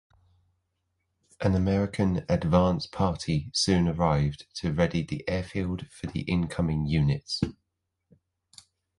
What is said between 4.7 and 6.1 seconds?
ready the airfield for